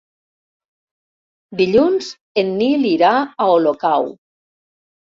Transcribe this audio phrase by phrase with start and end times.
[1.61, 2.09] Dilluns
[2.45, 3.13] en Nil irà
[3.49, 4.15] a Olocau.